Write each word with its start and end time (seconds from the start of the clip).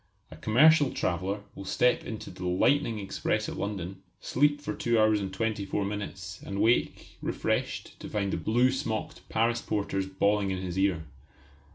A 0.31 0.35
commercial 0.35 0.89
traveller 0.89 1.41
will 1.53 1.63
step 1.63 2.03
into 2.03 2.31
the 2.31 2.47
lightning 2.47 2.97
express 2.97 3.47
at 3.47 3.55
London, 3.55 4.01
sleep 4.19 4.59
for 4.59 4.73
two 4.73 4.97
hours 4.99 5.19
and 5.21 5.31
twenty 5.31 5.63
four 5.63 5.85
minutes 5.85 6.41
and 6.43 6.59
wake, 6.59 7.17
refreshed, 7.21 7.99
to 7.99 8.09
find 8.09 8.33
the 8.33 8.37
blue 8.37 8.71
smocked 8.71 9.21
Paris 9.29 9.61
porters 9.61 10.07
bawling 10.07 10.49
in 10.49 10.57
his 10.57 10.79
ear. 10.79 11.03